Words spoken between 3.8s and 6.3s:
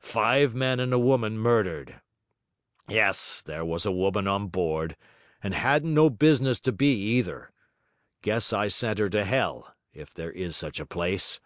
a woman on board, and hadn't no